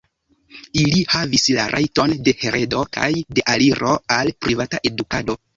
[0.83, 5.39] Ili havis la rajton de heredo kaj de aliro al privata edukado!